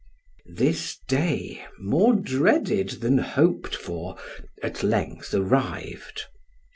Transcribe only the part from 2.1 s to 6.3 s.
dreaded than hoped for, at length arrived.